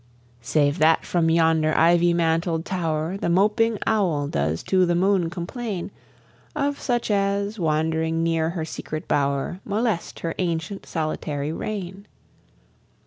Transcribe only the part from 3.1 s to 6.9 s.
The moping owl does to the moon complain Of